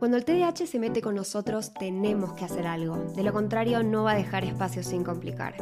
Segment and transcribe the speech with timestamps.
[0.00, 2.96] Cuando el TDAH se mete con nosotros, tenemos que hacer algo.
[3.12, 5.56] De lo contrario, no va a dejar espacio sin complicar.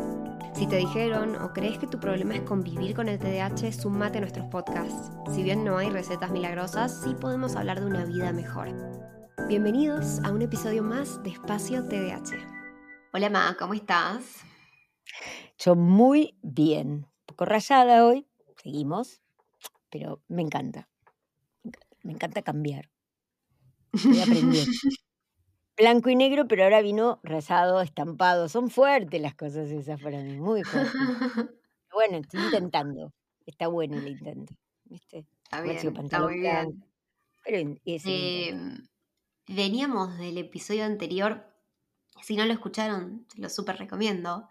[0.54, 4.20] Si te dijeron o crees que tu problema es convivir con el TDAH, sumate a
[4.20, 5.10] nuestros podcasts.
[5.34, 8.68] Si bien no hay recetas milagrosas, sí podemos hablar de una vida mejor.
[9.48, 12.36] Bienvenidos a un episodio más de Espacio TDAH.
[13.12, 14.44] Hola Ma, ¿cómo estás?
[15.58, 16.88] Yo muy bien.
[16.90, 18.28] Un poco rayada hoy,
[18.62, 19.20] seguimos,
[19.90, 20.88] pero me encanta.
[22.04, 22.88] Me encanta cambiar.
[25.76, 28.48] Blanco y negro, pero ahora vino rayado, estampado.
[28.48, 30.92] Son fuertes las cosas esas para mí, muy fuertes.
[31.92, 33.12] Bueno, estoy intentando.
[33.46, 34.54] Está bueno el intento.
[34.84, 35.26] ¿viste?
[35.44, 36.84] Está bien, está muy bien.
[37.44, 38.88] Pero es Eh, intento.
[39.48, 41.46] veníamos del episodio anterior.
[42.22, 44.48] Si no lo escucharon, lo súper recomiendo.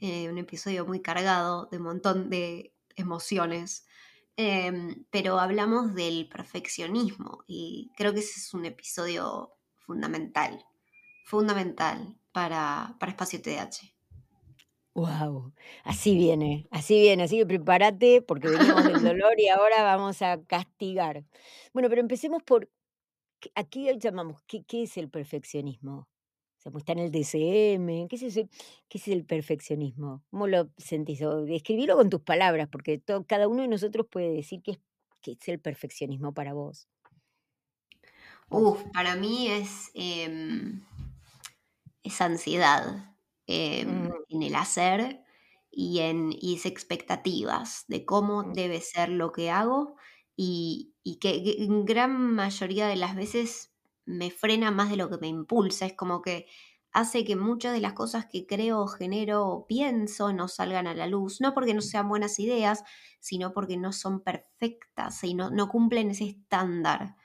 [0.00, 3.86] Eh, un episodio muy cargado de un montón de emociones.
[4.36, 10.64] Em, pero hablamos del perfeccionismo y creo que ese es un episodio fundamental.
[11.24, 13.94] Fundamental para, para Espacio TDAH.
[14.94, 20.20] Wow, así viene, así viene, así que prepárate porque veníamos del dolor y ahora vamos
[20.20, 21.24] a castigar.
[21.72, 22.70] Bueno, pero empecemos por,
[23.40, 26.08] ¿qué- aquí llamamos, ¿qué, qué es el perfeccionismo?
[26.70, 28.48] Pues está en el DCM, ¿qué es, ese-
[28.88, 30.24] qué es el perfeccionismo?
[30.30, 31.22] ¿Cómo lo sentís?
[31.22, 34.78] O describilo con tus palabras, porque to- cada uno de nosotros puede decir qué es,
[35.22, 36.88] qué es el perfeccionismo para vos.
[38.48, 38.68] Vos.
[38.68, 40.82] Uf, para mí es, em,
[42.02, 45.24] es ansiedad em, Mm, en el hacer
[45.70, 49.96] y en y es expectativas de cómo mm, debe ser lo que hago
[50.36, 53.71] y, y que, que en gran mayoría de las veces
[54.04, 55.86] me frena más de lo que me impulsa.
[55.86, 56.46] Es como que
[56.92, 61.06] hace que muchas de las cosas que creo, genero o pienso no salgan a la
[61.06, 61.40] luz.
[61.40, 62.84] No porque no sean buenas ideas,
[63.20, 67.16] sino porque no son perfectas y no, no cumplen ese estándar.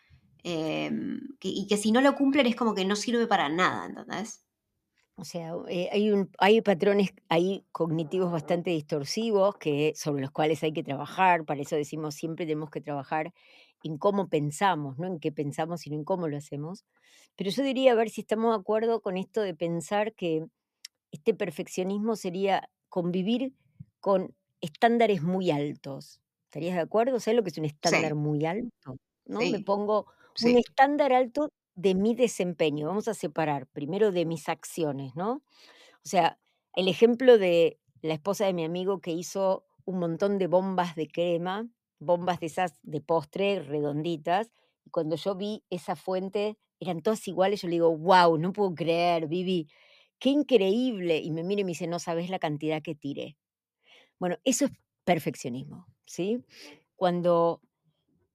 [0.44, 3.86] Em, que- y que si no lo cumplen es como que no sirve para nada,
[3.88, 4.46] ¿entendés?
[5.20, 10.62] O sea, eh, hay, un, hay patrones ahí cognitivos bastante distorsivos que, sobre los cuales
[10.64, 13.34] hay que trabajar, para eso decimos siempre tenemos que trabajar
[13.84, 16.86] en cómo pensamos, no en qué pensamos, sino en cómo lo hacemos.
[17.36, 20.46] Pero yo diría a ver si estamos de acuerdo con esto de pensar que
[21.12, 23.54] este perfeccionismo sería convivir
[24.00, 26.22] con estándares muy altos.
[26.46, 27.20] ¿Estarías de acuerdo?
[27.20, 28.98] ¿Sabes lo que es un estándar Sí, muy alto?
[29.26, 29.46] ¿No?
[29.46, 30.08] Me pongo
[30.40, 30.58] un sí.
[30.58, 32.88] estándar alto de mi desempeño.
[32.88, 35.44] Vamos a separar primero de mis acciones, ¿no?
[36.06, 36.40] O sea,
[36.76, 41.08] el ejemplo de la esposa de mi amigo que hizo un montón de bombas de
[41.08, 41.68] crema,
[42.00, 44.52] bombas de esas de postre redonditas,
[44.86, 48.74] y cuando yo vi esa fuente, eran todas iguales, yo le digo, wow, no puedo
[48.76, 49.68] creer, Vivi,
[50.20, 51.18] qué increíble.
[51.20, 53.38] Y me mira y me dice, no sabes la cantidad que tiré.
[54.20, 54.72] Bueno, eso es
[55.04, 56.44] perfeccionismo, ¿sí?
[56.96, 57.62] Cuando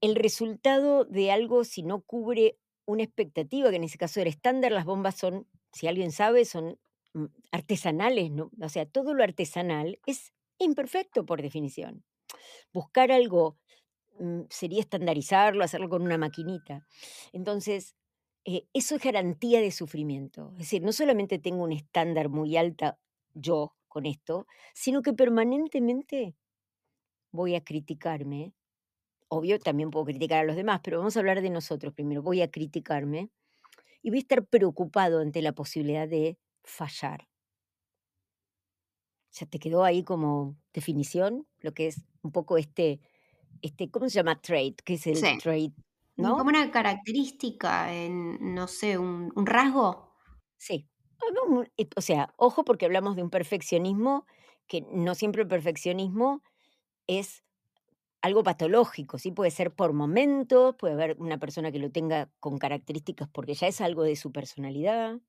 [0.01, 4.73] el resultado de algo, si no cubre una expectativa, que en ese caso era estándar,
[4.73, 6.79] las bombas son, si alguien sabe, son
[7.15, 8.51] mm, artesanales, ¿no?
[8.61, 12.05] O sea, todo lo artesanal es imperfecto por definición.
[12.73, 13.59] Buscar algo
[14.19, 16.87] mm, sería estandarizarlo, hacerlo con una maquinita.
[17.33, 17.95] Entonces,
[18.45, 20.51] eh, eso es garantía de sufrimiento.
[20.55, 22.99] Es decir, no solamente tengo un estándar muy alta
[23.35, 26.37] yo con esto, sino que permanentemente
[27.33, 28.55] voy a criticarme.
[29.29, 32.23] Obvio, también puedo criticar a los demás, pero vamos a hablar de nosotros primero.
[32.23, 33.31] Voy a criticarme
[34.03, 37.29] y voy a estar preocupado ante la posibilidad de fallar.
[39.33, 43.01] ¿Ya te quedó ahí como definición lo que es un poco este,
[43.63, 44.41] este ¿cómo se llama?
[44.43, 45.39] Trait, ¿qué es el Sí.
[45.39, 45.75] trait?
[46.17, 46.49] Y como ¿No?
[46.51, 50.15] una característica en, no sé, un, un rasgo.
[50.59, 50.89] Sí.
[51.35, 51.65] No,
[51.97, 54.27] O sea, ojo porque hablamos de un perfeccionismo
[54.67, 56.43] que no siempre el perfeccionismo
[57.09, 57.45] es
[58.23, 62.59] algo patológico, sí puede ser por momentos, puede haber una persona que lo tenga con
[62.59, 65.21] características porque ya es algo de su personalidad.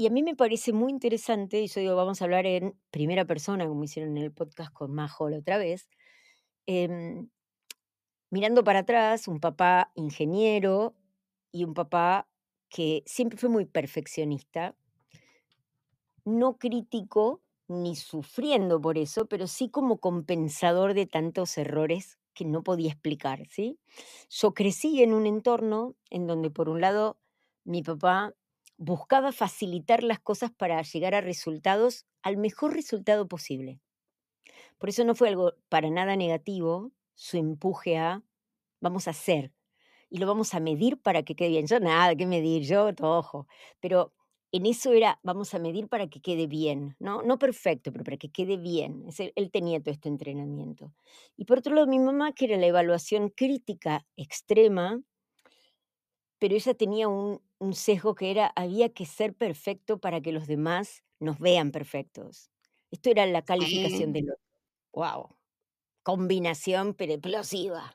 [0.00, 3.24] Y a mí me parece muy interesante, y yo digo, vamos a hablar en primera
[3.24, 5.88] persona, como hicieron en el podcast con Majo otra vez,
[6.66, 7.28] em,
[8.30, 10.94] mirando para atrás, un papá ingeniero
[11.50, 12.28] y un papá
[12.68, 14.76] que siempre fue muy perfeccionista,
[16.24, 22.62] no crítico ni sufriendo por eso, pero sí como compensador de tantos errores que no
[22.62, 23.80] podía explicar, ¿sí?
[24.30, 27.18] Yo crecí en un entorno en donde por un lado
[27.64, 28.36] mi papá
[28.78, 33.80] buscaba facilitar las cosas para llegar a resultados, al mejor resultado posible.
[34.78, 38.22] Por eso no fue algo para nada negativo su empuje a
[38.80, 39.52] vamos a hacer
[40.08, 41.66] y lo vamos a medir para que quede bien.
[41.66, 43.46] Yo nada, que medir, yo todo ojo.
[43.80, 44.14] Pero
[44.52, 47.22] en eso era, vamos a medir para que quede bien, ¿no?
[47.22, 49.04] No perfecto, pero para que quede bien.
[49.34, 50.94] Él tenía todo este entrenamiento.
[51.36, 55.02] Y por otro lado, mi mamá, que era la evaluación crítica extrema,
[56.38, 60.46] pero ella tenía un un sesgo que era, había que ser perfecto para que los
[60.46, 62.50] demás nos vean perfectos.
[62.90, 64.42] Esto era la calificación del otro.
[64.92, 65.36] Guau,
[66.02, 67.94] combinación, pero explosiva.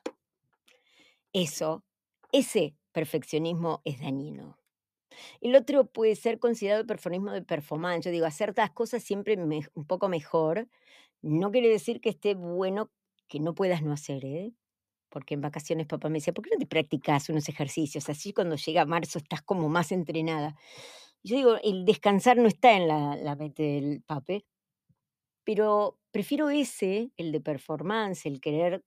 [1.32, 1.84] Eso,
[2.32, 4.58] ese perfeccionismo es dañino.
[5.40, 8.04] El otro puede ser considerado performismo de performance.
[8.04, 10.68] Yo digo, hacer las cosas siempre me un poco mejor,
[11.22, 12.90] no quiere decir que esté bueno
[13.28, 14.52] que no puedas no hacer, ¿eh?
[15.14, 18.10] Porque en vacaciones papá me decía: "¿Por qué no te practicas unos ejercicios?
[18.10, 20.56] Así cuando llega marzo estás como más entrenada".
[21.24, 24.46] Yo digo, el descansar no está en la la mente del pape,
[25.44, 28.84] pero prefiero ese, el de performance, el querer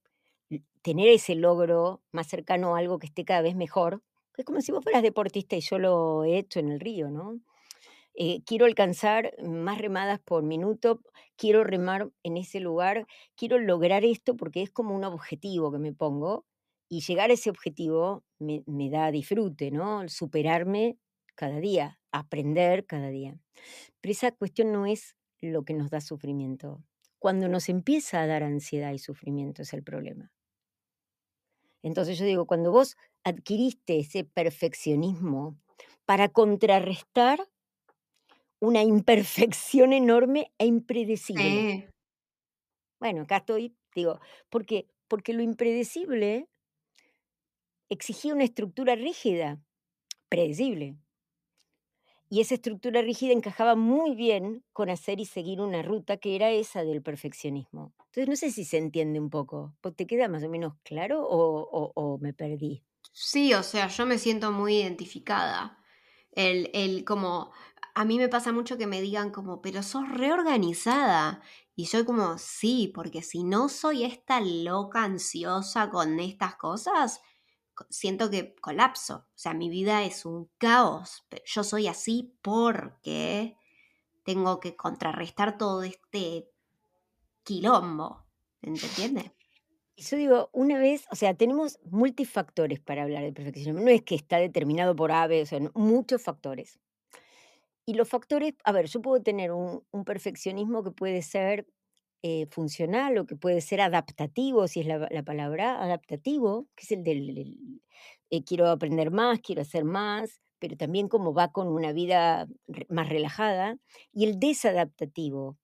[0.81, 4.03] tener ese logro más cercano a algo que esté cada vez mejor,
[4.37, 7.39] es como si vos fueras deportista y yo lo he hecho en el río, ¿no?
[8.19, 11.01] Eh, quiero alcanzar más remadas por minuto,
[11.35, 13.05] quiero remar en ese lugar,
[13.35, 16.43] quiero lograr esto porque es como un objetivo que me pongo
[16.89, 20.09] y llegar a ese objetivo me, me da disfrute, ¿no?
[20.09, 20.97] Superarme
[21.35, 23.37] cada día, aprender cada día.
[24.01, 26.83] Pero esa cuestión no es lo que nos da sufrimiento.
[27.19, 30.31] Cuando nos empieza a dar ansiedad y sufrimiento es el problema.
[31.83, 35.59] Entonces yo digo, cuando vos adquiriste ese perfeccionismo
[36.05, 37.47] para contrarrestar
[38.59, 41.89] una imperfección enorme e impredecible.
[42.99, 44.19] Bueno, acá estoy, digo,
[44.49, 44.87] ¿por qué?
[45.07, 46.49] Porque lo impredecible
[47.89, 49.59] exigía una estructura rígida,
[50.29, 50.97] predecible.
[52.29, 56.51] Y esa estructura rígida encajaba muy bien con hacer y seguir una ruta que era
[56.51, 57.93] esa del perfeccionismo.
[57.99, 59.75] Entonces, no sé si se entiende un poco.
[59.81, 62.83] ¿Po- ¿Te queda más o menos claro o, o- o me perdí?
[63.11, 65.79] Sí, o sea, yo me siento muy identificada.
[66.31, 67.51] El, el como,
[67.99, 71.41] a mí me pasa mucho que me digan como, pero sos reorganizada.
[71.75, 77.21] Y yo como, sí, porque si no soy esta loca ansiosa con estas cosas,
[77.73, 79.25] co- siento que colapso.
[79.29, 81.25] O sea, mi vida es un caos.
[81.45, 83.57] Yo soy así porque
[84.23, 86.51] tengo que contrarrestar todo este
[87.43, 88.27] quilombo.
[88.61, 89.31] ¿Entiendes?
[89.95, 93.83] Yo digo, una vez, o sea, tenemos multifactores para hablar de perfeccionismo.
[93.83, 96.79] No es que está determinado por A, B, o muchos factores.
[97.87, 101.65] Y los factores, a ver, yo puedo tener un, un perfeccionismo que puede ser
[102.23, 106.91] eh, funcional o que puede ser adaptativo, si es la, la palabra, adaptativo, que es
[106.91, 107.81] el del,
[108.29, 112.47] eh, quiero aprender más, quiero hacer más, pero también como va con una vida
[112.89, 113.77] más relajada.
[114.13, 115.57] Y el desadaptativo,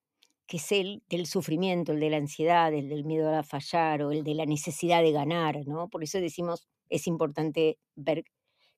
[0.46, 4.12] que es el del sufrimiento, el de la ansiedad, el del miedo a fallar o
[4.12, 5.88] el de la necesidad de ganar, ¿no?
[5.90, 8.24] Por eso decimos, es importante ver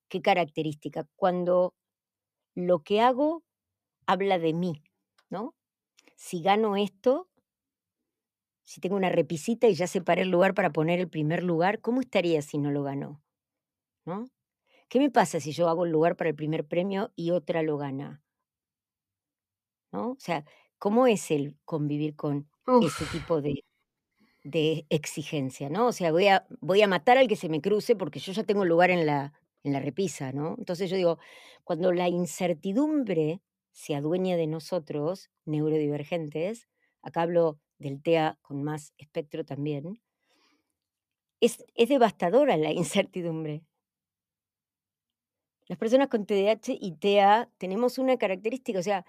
[0.09, 1.07] qué característica.
[1.17, 1.75] Cuando
[2.57, 3.45] lo que hago
[4.07, 4.83] habla de mí,
[5.31, 5.55] ¿no?
[6.17, 7.29] Si gano esto,
[8.65, 12.01] si tengo una repisita y ya separé el lugar para poner el primer lugar, ¿cómo
[12.01, 13.23] estaría si no lo ganó?
[14.07, 14.27] ¿No?
[14.89, 17.79] ¿Qué me pasa si yo hago el lugar para el primer premio y otra lo
[17.79, 18.23] gana?
[19.93, 20.11] ¿No?
[20.13, 20.45] O sea,
[20.79, 22.49] ¿cómo es el convivir con
[22.79, 23.65] ese tipo de,
[24.45, 25.89] de exigencia, ¿no?
[25.89, 28.45] O sea, voy a, voy a matar al que se me cruce porque yo ya
[28.45, 29.35] tengo el lugar en la,
[29.67, 30.55] en la repisa, ¿no?
[30.59, 31.19] Entonces yo digo,
[31.65, 33.43] cuando la incertidumbre
[33.73, 36.69] se adueña de nosotros, neurodivergentes,
[37.03, 40.01] acá hablo del TEA con más espectro también,
[41.41, 43.63] es, es devastadora la incertidumbre.
[45.69, 49.05] Las personas con TDAH y TEA tenemos una característica, o sea,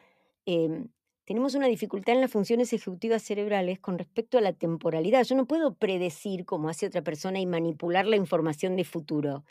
[0.46, 0.90] em,
[1.24, 5.24] tenemos una dificultad en las funciones ejecutivas cerebrales con respecto a la temporalidad.
[5.24, 9.44] Yo no puedo predecir como hace otra persona y manipular la información de futuro.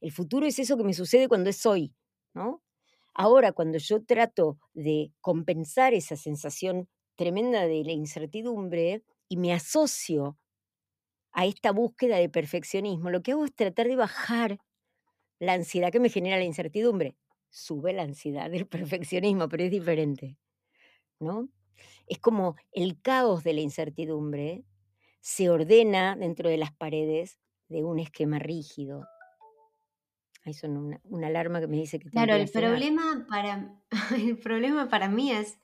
[0.00, 1.94] El futuro es eso que me sucede cuando es hoy,
[2.34, 2.62] ¿no?
[3.14, 10.38] Ahora, cuando yo trato de compensar esa sensación tremenda de la incertidumbre y me asocio
[11.32, 14.58] a esta búsqueda de perfeccionismo, lo que hago es tratar de bajar
[15.40, 17.16] la ansiedad que me genera la incertidumbre.
[17.50, 20.36] Sube la ansiedad del perfeccionismo, pero es diferente,
[21.20, 21.48] ¿no?
[22.06, 24.64] Es como el caos de la incertidumbre
[25.20, 29.04] se ordena dentro de las paredes de un esquema rígido.
[30.48, 33.80] Ahí son una, una alarma que me dice que claro, el problema para,
[34.16, 35.58] el problema para mí es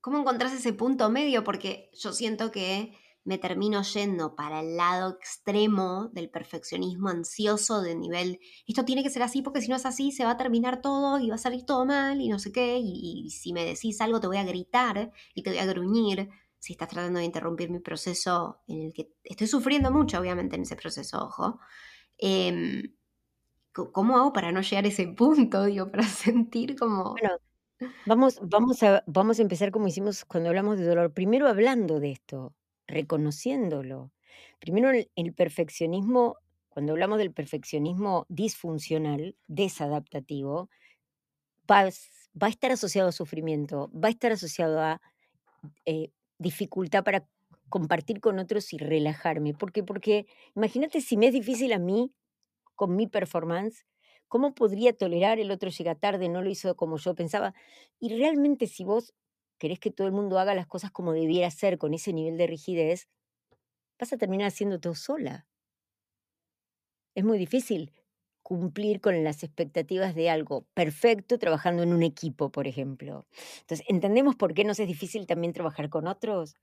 [0.00, 2.94] cómo encontrás ese punto medio, porque yo siento que
[3.24, 9.10] me termino yendo para el lado extremo del perfeccionismo ansioso de nivel, esto tiene que
[9.10, 11.38] ser así porque si no es así se va a terminar todo y va a
[11.38, 14.38] salir todo mal y no sé qué, y, y si me decís algo te voy
[14.38, 18.82] a gritar y te voy a gruñir si estás tratando de interrumpir mi proceso en
[18.82, 21.60] el que estoy sufriendo mucho, obviamente, en ese proceso, ojo.
[22.36, 22.50] Co-
[23.72, 25.64] ¿Cómo hago para no llegar a ese punto?
[25.64, 27.12] Digo, para sentir como...
[27.12, 27.38] Bueno,
[28.06, 31.12] vamos, vamos, a, vamos a empezar como hicimos cuando hablamos de dolor.
[31.12, 32.54] Primero hablando de esto,
[32.86, 34.12] reconociéndolo.
[34.58, 36.36] Primero el, perfeccionismo
[36.68, 40.70] cuando hablamos del perfeccionismo disfuncional, desadaptativo,
[41.70, 41.84] va,
[42.40, 45.00] va a estar asociado a sufrimiento, va a estar asociado a
[45.84, 47.26] eh, dificultad para
[47.68, 49.54] compartir con otros y relajarme.
[49.54, 49.82] ¿Por qué?
[49.82, 52.12] Porque imagínate si me es difícil a mí,
[52.80, 53.84] con mi performance,
[54.26, 57.52] ¿cómo podría tolerar el otro llega tarde, no lo hizo como yo pensaba?
[57.98, 59.12] Y realmente si vos
[59.58, 62.46] querés que todo el mundo haga las cosas como debiera ser, con ese nivel de
[62.46, 63.06] rigidez,
[63.98, 65.46] vas a terminar haciendo todo sola.
[67.14, 67.92] Es muy difícil
[68.42, 73.26] cumplir con las expectativas de algo perfecto trabajando en un equipo, por ejemplo.
[73.60, 76.54] Entonces, ¿entendemos por qué nos es difícil también trabajar con otros?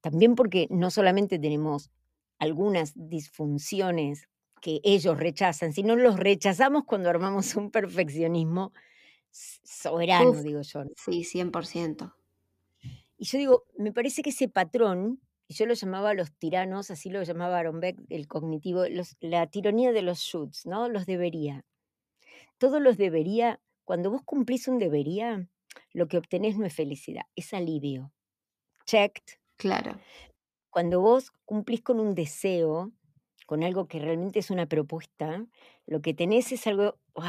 [0.00, 1.90] También porque no solamente tenemos
[2.38, 8.72] algunas disfunciones que ellos rechazan, sino los rechazamos cuando armamos un perfeccionismo
[9.30, 10.84] soberano, digo yo.
[10.96, 12.14] Sí, 100%.
[13.18, 17.10] Y yo digo, me parece que ese patrón, y yo lo llamaba los tiranos, así
[17.10, 18.84] lo llamaba Aaron Beck, el cognitivo,
[19.20, 20.88] la tiranía de los shoulds, ¿no?
[20.88, 21.64] Los debería.
[22.58, 25.48] Todos los debería, cuando vos cumplís un debería,
[25.92, 28.12] lo que obtenés no es felicidad, es alivio.
[28.86, 29.38] Checked.
[29.56, 29.98] Claro.
[30.70, 32.92] Cuando vos cumplís con un deseo,
[33.48, 35.46] con algo que realmente es una propuesta,
[35.86, 37.24] lo que tenés es algo, wow,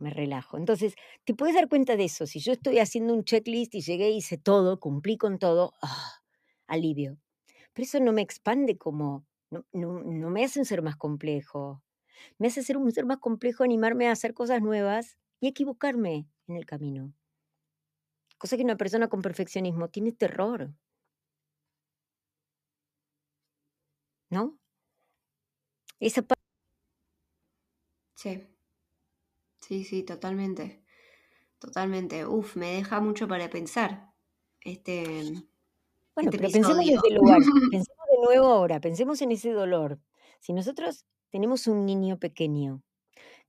[0.00, 0.58] me relajo.
[0.58, 2.26] Entonces, te puedes dar cuenta de eso.
[2.26, 6.12] Si yo estoy haciendo un checklist y llegué hice todo, cumplí con todo, ah,
[6.66, 7.16] alivio.
[7.72, 11.82] Pero eso no me expande como, no, no, me hace un ser más complejo.
[12.38, 16.56] Me hace ser un ser más complejo animarme a hacer cosas nuevas y equivocarme en
[16.56, 17.14] el camino.
[18.40, 20.74] Cosa que una persona con perfeccionismo tiene terror.
[24.30, 24.58] ¿No?
[26.02, 26.24] Esa
[28.16, 28.42] Sí.
[29.60, 30.82] Sí, sí, totalmente.
[31.60, 32.26] Totalmente.
[32.26, 34.12] Uf, me deja mucho para pensar.
[34.60, 35.04] Este.
[36.16, 37.38] Bueno, este pero pensemos en ese lugar.
[37.70, 40.00] pensemos de nuevo ahora, pensemos en ese dolor.
[40.40, 42.82] Si nosotros tenemos un niño pequeño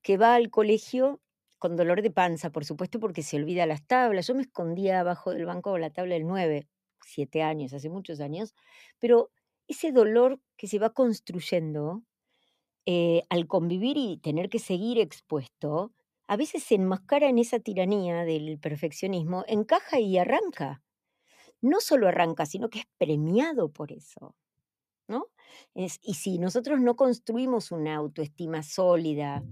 [0.04, 1.22] que va al colegio
[1.58, 4.28] con dolor de panza, por supuesto, porque se olvida las tablas.
[4.28, 6.68] Yo me escondía abajo del banco de la tabla del 9,
[7.04, 8.54] siete años, hace muchos años,
[9.00, 9.32] pero
[9.68, 12.04] ese dolor que se va construyendo
[12.86, 15.94] eh, al convivir y tener que seguir expuesto,
[16.28, 20.84] a veces se enmascara en esa tiranía del perfeccionismo, encaja y arranca.
[21.62, 24.36] No solo arranca, sino que es premiado por eso.
[25.08, 25.28] ¿no?
[25.75, 29.44] y si nosotros no construimos una autoestima sólida,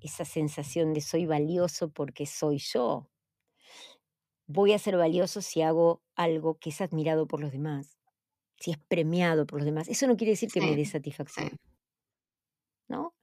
[0.00, 3.08] esa sensación de soy valioso porque soy yo,
[4.46, 7.98] voy a ser valioso si hago algo que es admirado por los demás,
[8.58, 9.88] si es premiado por los demás.
[9.88, 11.56] Eso no quiere decir que me dé satisfacción.
[12.88, 13.14] ¿No?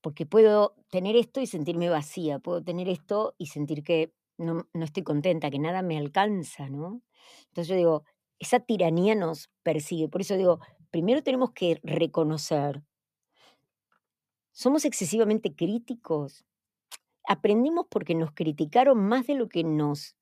[0.00, 4.84] Porque puedo tener esto y sentirme vacía, puedo tener esto y sentir que no, no
[4.84, 7.02] estoy contenta, que nada me alcanza, ¿no?
[7.48, 8.04] Entonces yo digo,
[8.38, 10.08] esa tiranía nos persigue.
[10.08, 12.82] Por eso digo, primero tenemos que reconocer,
[14.58, 16.44] somos excesivamente críticos.
[17.28, 20.16] Aprendimos porque nos criticaron más de lo que nos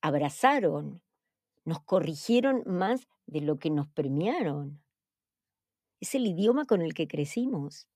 [0.00, 1.02] abrazaron,
[1.64, 4.82] nos corrigieron más de lo que nos premiaron.
[6.00, 7.86] Es el idioma con el que crecimos.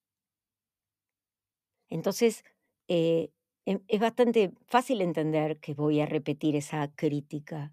[1.91, 2.45] Entonces,
[2.89, 3.31] eh,
[3.67, 7.73] em, es bastante fácil entender que voy a repetir esa crítica.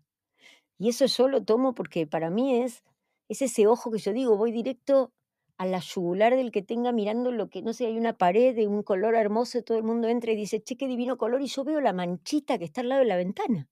[0.79, 2.83] Y eso yo lo tomo porque para mí es,
[3.29, 5.11] es ese ojo que yo digo, voy directo
[5.57, 8.67] a la yugular del que tenga mirando lo que, no sé, hay una pared de
[8.67, 11.63] un color hermoso, todo el mundo entra y dice, che, qué divino color, y yo
[11.63, 13.67] veo la manchita que está al lado de la ventana.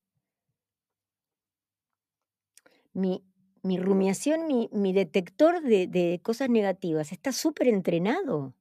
[2.93, 3.23] Mi,
[3.61, 8.55] mi rumiación, mi, mi detector de, de cosas negativas está súper entrenado.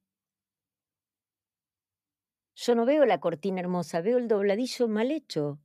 [2.57, 5.59] Yo no veo la cortina hermosa, veo el dobladillo mal hecho.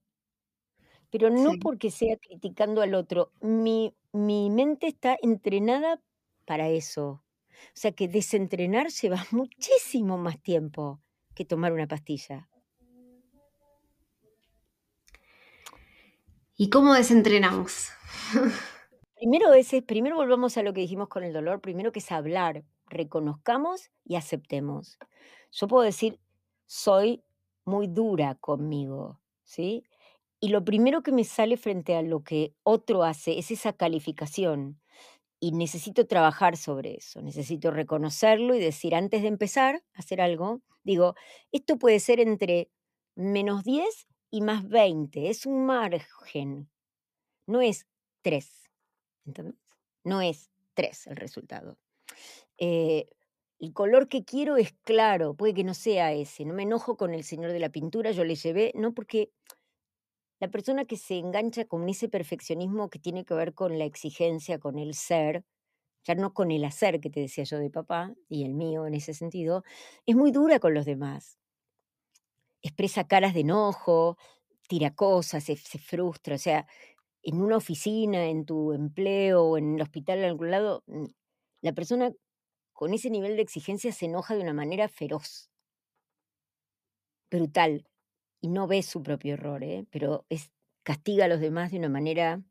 [1.11, 3.31] Pero no porque sea criticando al otro.
[3.41, 6.01] Mi, mi mente está entrenada
[6.45, 7.23] para eso.
[7.67, 11.01] O sea que desentrenar lleva muchísimo más tiempo
[11.35, 12.49] que tomar una pastilla.
[16.55, 17.89] ¿Y cómo desentrenamos?
[19.15, 22.63] Primero, ese, primero volvamos a lo que dijimos con el dolor, primero que es hablar,
[22.87, 24.97] reconozcamos y aceptemos.
[25.51, 26.21] Yo puedo decir,
[26.69, 27.23] soy
[27.65, 29.83] muy dura conmigo, ¿sí?
[30.39, 34.79] Y lo primero que me sale frente a lo que otro hace es esa calificación.
[35.39, 40.61] Y necesito trabajar sobre eso, necesito reconocerlo y decir, antes de empezar a hacer algo,
[40.83, 41.15] digo,
[41.51, 42.69] esto puede ser entre
[43.15, 46.69] menos 10 y más 20, es un margen,
[47.47, 47.87] no es
[48.21, 48.69] 3,
[49.25, 49.55] ¿entendés?
[50.03, 51.77] No es 3 el resultado.
[52.57, 53.07] Eh,
[53.59, 56.45] el color que quiero es claro, puede que no sea ese.
[56.45, 59.31] No me enojo con el señor de la pintura, yo le llevé, no porque
[60.39, 64.59] la persona que se engancha con ese perfeccionismo que tiene que ver con la exigencia,
[64.59, 65.43] con el ser,
[66.05, 68.93] ya no con el hacer que te decía yo de papá y el mío en
[68.93, 69.63] ese sentido,
[70.05, 71.37] es muy dura con los demás.
[72.61, 74.17] Expresa caras de enojo,
[74.69, 76.65] tira cosas, se, frustra, o sea,
[77.23, 81.05] en una oficina, en tu empleo en el hospital en algún lado, mm,
[81.61, 82.11] la persona
[82.79, 85.51] con ese nivel de exigencia se enoja de una manera feroz,
[87.29, 87.85] brutal,
[88.39, 89.85] y no ve su propio error, ¿eh?
[89.91, 90.25] pero
[90.83, 92.41] castiga a los demás de una manera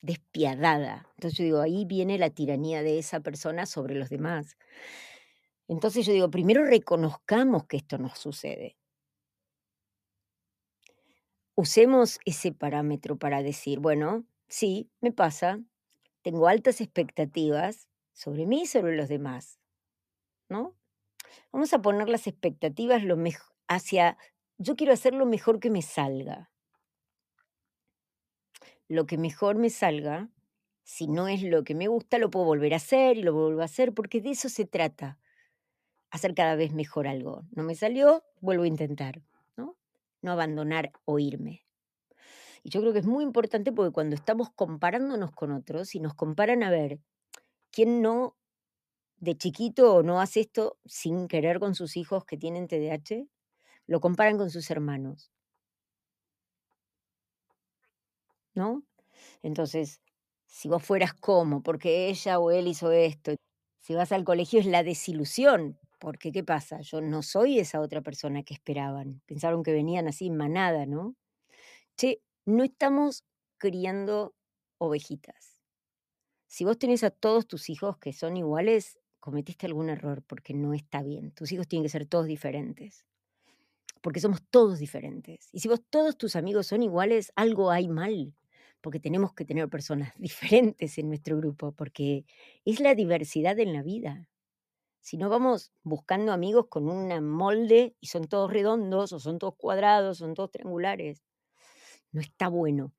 [0.00, 1.08] despiadada.
[1.14, 4.58] Entonces yo digo, ahí viene la tiranía de esa persona sobre los demás.
[5.68, 8.76] Entonces yo digo, primero reconozcamos que esto nos sucede.
[11.54, 15.60] Usemos ese parámetro para decir, bueno, sí, me pasa,
[16.22, 19.60] tengo altas expectativas sobre mí y sobre los demás,
[20.48, 20.76] ¿no?
[21.52, 23.16] Vamos a poner las expectativas lo
[23.68, 24.16] hacia,
[24.58, 26.50] yo quiero hacer lo mejor que me salga.
[28.88, 30.30] Lo que mejor me salga,
[30.84, 33.62] si no es lo que me gusta, lo puedo volver a hacer y lo vuelvo
[33.62, 35.18] a hacer, porque de eso se trata,
[36.10, 37.42] hacer cada vez mejor algo.
[37.50, 39.22] No me salió, vuelvo a intentar,
[39.56, 39.76] ¿no?
[40.22, 41.66] No abandonar o irme.
[42.62, 46.14] Y yo creo que es muy importante porque cuando estamos comparándonos con otros y nos
[46.14, 47.00] comparan a ver
[47.70, 48.36] quién no
[49.18, 53.26] de chiquito no hace esto sin querer con sus hijos que tienen TDAH,
[53.86, 55.30] lo comparan con sus hermanos.
[58.54, 58.82] ¿No?
[59.42, 60.00] Entonces,
[60.46, 63.34] si vos fueras como, porque ella o él hizo esto,
[63.80, 66.80] si vas al colegio es la desilusión, porque ¿qué pasa?
[66.80, 69.22] Yo no soy esa otra persona que esperaban.
[69.26, 71.16] Pensaron que venían así en manada, ¿no?
[71.96, 73.24] Che, no estamos
[73.58, 74.34] criando
[74.78, 75.60] ovejitas.
[76.46, 80.72] Si vos tenés a todos tus hijos que son iguales, cometiste algún error porque no
[80.72, 81.32] está bien.
[81.32, 83.04] Tus hijos tienen que ser todos diferentes.
[84.00, 85.48] Porque somos todos diferentes.
[85.50, 88.36] Y si vos todos tus amigos son iguales, algo hay mal.
[88.80, 92.24] Porque tenemos que tener personas diferentes en nuestro grupo, porque
[92.64, 94.28] es la diversidad en la vida.
[95.00, 99.56] Si no vamos buscando amigos con un molde y son todos redondos, o son todos
[99.56, 101.24] cuadrados, son todos triangulares,
[102.12, 102.92] no está bueno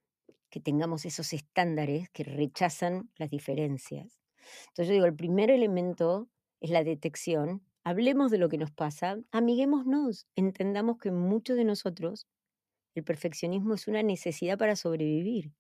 [0.49, 4.26] que tengamos esos estándares que rechazan las diferencias.
[4.69, 6.29] Entonces yo digo, el primer elemento
[6.59, 7.63] es la detección.
[7.83, 12.27] Hablemos de lo que nos pasa, amiguémonos, entendamos que muchos de nosotros
[12.95, 15.53] el perfeccionismo es una necesidad para sobrevivir,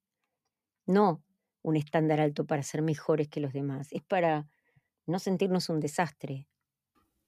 [0.85, 1.23] no
[1.61, 4.47] un estándar alto para ser mejores que los demás, es para
[5.05, 6.47] no sentirnos un desastre.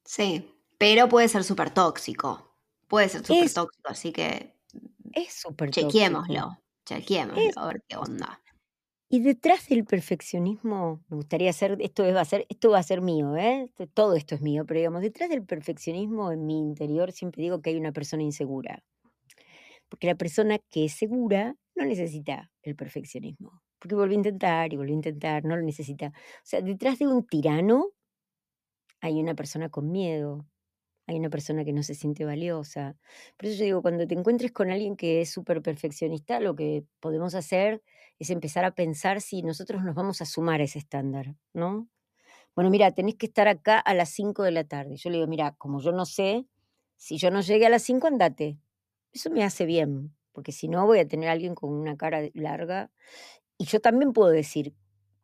[0.06, 2.56] Sí, pero puede ser súper tóxico,
[2.88, 4.56] puede ser súper tóxico, así que
[5.14, 8.42] es súper Chequémoslo, chequémoslo, a ver qué onda.
[9.12, 13.02] Y detrás del perfeccionismo, me gustaría hacer, esto va a ser, esto va a ser
[13.02, 13.72] mío, ¿eh?
[13.96, 17.72] todo esto es mío, pero digamos, detrás del perfeccionismo en mi interior siempre digo que
[17.72, 18.84] hay una persona insegura.
[19.90, 23.64] Porque la persona que es segura no necesita el perfeccionismo.
[23.80, 26.10] Porque vuelve a intentar y vuelve a intentar, no lo necesita.
[26.10, 27.88] O sea, detrás de un tirano
[29.02, 30.46] hay una persona con miedo,
[31.10, 32.96] hay una persona que no se siente valiosa.
[33.36, 36.84] Por eso yo digo, cuando te encuentres con alguien que es súper perfeccionista, lo que
[37.00, 37.82] podemos hacer
[38.20, 41.90] es empezar a pensar si nosotros nos vamos a sumar a ese estándar, ¿no?
[42.56, 44.98] Bueno, mira, tenés que estar acá a las 5 de la tarde.
[44.98, 46.46] Yo le digo, mira, como yo no sé,
[46.96, 48.60] si yo no llegué a las 5, andate.
[49.12, 52.22] Eso me hace bien, porque si no voy a tener a alguien con una cara
[52.36, 52.92] larga.
[53.58, 54.76] Y yo también puedo decir,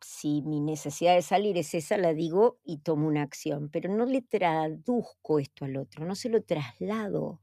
[0.05, 4.05] si mi necesidad de salir es esa, la digo y tomo una acción, pero no
[4.05, 7.41] le traduzco esto al otro, no se lo traslado.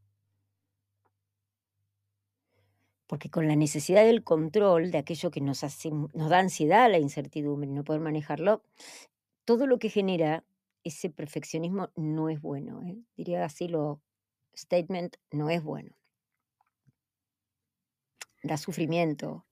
[3.08, 6.98] Porque con la necesidad del control, de aquello que nos, hace, nos da ansiedad, la
[6.98, 8.62] incertidumbre, no poder manejarlo,
[9.44, 10.44] todo lo que genera
[10.84, 12.80] ese perfeccionismo no es bueno.
[12.84, 12.96] ¿eh?
[13.16, 14.00] Diría así lo
[14.56, 15.96] statement, no es bueno.
[18.44, 19.44] Da sufrimiento,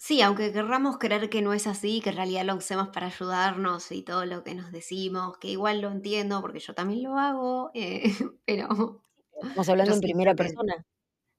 [0.00, 3.90] Sí, aunque querramos creer que no es así, que en realidad lo usemos para ayudarnos
[3.90, 7.72] y todo lo que nos decimos, que igual lo entiendo porque yo también lo hago,
[7.74, 8.04] eh,
[8.46, 9.02] pero...
[9.42, 10.86] Estamos hablando en primera persona.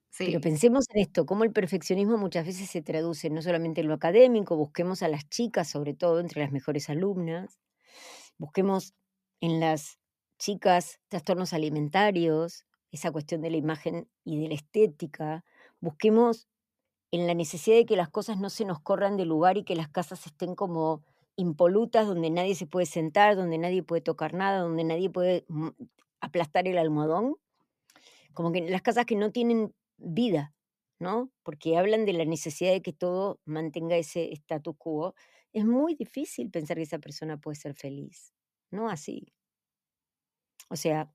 [0.09, 0.25] Sí.
[0.25, 3.93] Pero pensemos en esto, cómo el perfeccionismo muchas veces se traduce no solamente en lo
[3.93, 7.59] académico, busquemos a las chicas, sobre todo entre las mejores alumnas,
[8.37, 8.93] busquemos
[9.39, 9.99] en las
[10.37, 15.45] chicas trastornos alimentarios, esa cuestión de la imagen y de la estética,
[15.79, 16.49] busquemos
[17.11, 19.75] en la necesidad de que las cosas no se nos corran de lugar y que
[19.75, 21.03] las casas estén como
[21.35, 25.69] impolutas, donde nadie se puede sentar, donde nadie puede tocar nada, donde nadie puede mm,
[26.21, 27.35] aplastar el almohadón.
[28.33, 30.53] Como que las casas que no tienen vida,
[30.99, 31.31] ¿no?
[31.43, 35.15] Porque hablan de la necesidad de que todo mantenga ese status quo.
[35.53, 38.33] Es muy difícil pensar que esa persona puede ser feliz,
[38.69, 39.33] no así.
[40.69, 41.11] O sea,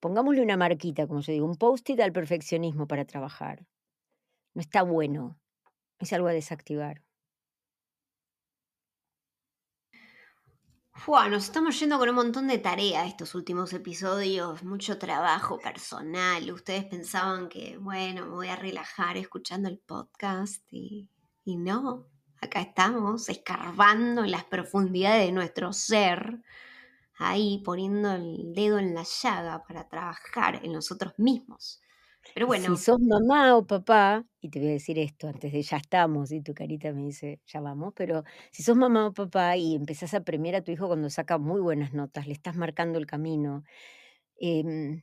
[0.00, 3.66] pongámosle una marquita, como yo digo, un post-it al perfeccionismo para trabajar
[4.54, 5.38] no está bueno.
[5.98, 7.02] Es algo a desactivar.
[11.06, 16.50] nos estamos yendo con un montón de tarea estos últimos episodios, mucho trabajo personal.
[16.52, 21.08] Ustedes pensaban que, bueno, me voy a relajar escuchando el podcast y,
[21.44, 22.06] y no,
[22.40, 26.42] acá estamos escarbando en las profundidades de nuestro ser,
[27.14, 31.80] ahí poniendo el dedo en la llaga para trabajar en nosotros mismos.
[32.34, 32.64] Pero bueno.
[32.66, 36.30] Si sos mamá o papá, y te voy a decir esto antes de ya estamos,
[36.32, 40.14] y tu carita me dice, ya vamos, pero si sos mamá o papá y empezás
[40.14, 43.64] a premiar a tu hijo cuando saca muy buenas notas, le estás marcando el camino,
[44.40, 45.02] em,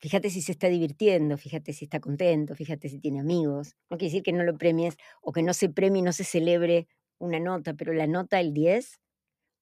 [0.00, 3.76] fíjate si se está divirtiendo, fíjate si está contento, fíjate si tiene amigos.
[3.90, 6.24] No quiere decir que no lo premies o que no se premie y no se
[6.24, 6.88] celebre
[7.18, 9.00] una nota, pero la nota, el 10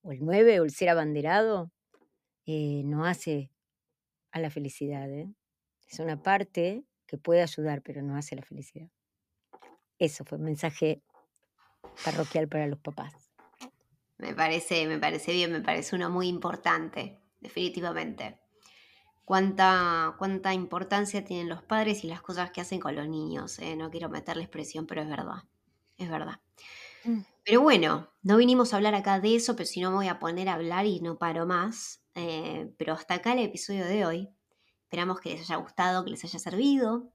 [0.02, 1.72] o el 9 o el ser abanderado,
[2.46, 3.52] eh, no hace
[4.32, 5.10] a la felicidad.
[5.10, 5.28] ¿eh?
[5.90, 8.88] Es una parte que puede ayudar, pero no hace la felicidad.
[9.98, 11.02] Eso fue un mensaje
[12.04, 13.12] parroquial para los papás.
[14.18, 18.38] Me parece, me parece bien, me parece uno muy importante, definitivamente.
[19.24, 23.58] Cuánta, cuánta importancia tienen los padres y las cosas que hacen con los niños.
[23.58, 23.74] ¿eh?
[23.74, 25.44] No quiero meterles presión, pero es verdad.
[25.96, 26.40] Es verdad.
[27.04, 27.20] Mm.
[27.44, 30.18] Pero bueno, no vinimos a hablar acá de eso, pero si no me voy a
[30.18, 32.02] poner a hablar y no paro más.
[32.14, 34.30] Eh, pero hasta acá el episodio de hoy.
[34.90, 37.12] Esperamos que les haya gustado, que les haya servido.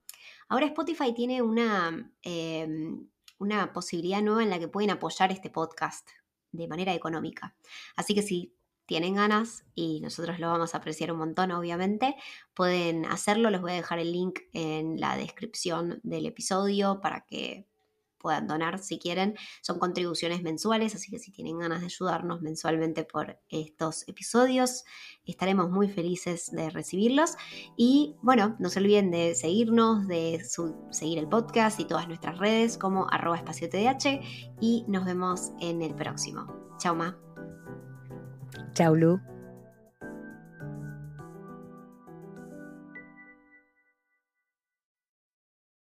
[0.47, 6.07] Ahora Spotify tiene una, em, una posibilidad nueva en la que pueden apoyar este podcast
[6.53, 7.57] de manera económica.
[7.97, 12.15] Así que si tienen ganas, y nosotros lo vamos a apreciar un montón, obviamente,
[12.53, 13.49] pueden hacerlo.
[13.49, 17.67] Les voy a dejar el link en la descripción del episodio para que
[18.25, 19.35] puedan donar si quieren.
[19.61, 24.83] Son contribuciones mensuales, así que si tienen ganas de ayudarnos mensualmente por estos episodios,
[25.25, 27.35] estaremos muy felices de recibirlos.
[27.77, 30.43] Y bueno, no se olviden de seguirnos, de
[30.89, 34.21] seguir el podcast y todas nuestras redes como arroba espacio TDH
[34.59, 36.47] y nos vemos en el próximo.
[36.79, 37.15] Chao, Ma.
[38.73, 39.34] Chao, Lu.